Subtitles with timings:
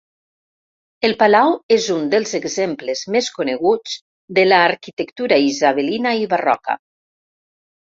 [1.09, 3.95] El palau és un dels exemples més coneguts
[4.39, 6.81] de l'arquitectura isabelina i barroca.